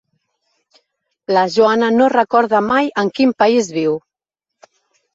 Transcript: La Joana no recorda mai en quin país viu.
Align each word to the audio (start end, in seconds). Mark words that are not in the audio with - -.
La 1.37 1.43
Joana 1.57 1.91
no 1.99 2.09
recorda 2.15 2.65
mai 2.73 2.93
en 3.05 3.15
quin 3.21 3.39
país 3.45 3.73
viu. 3.81 3.99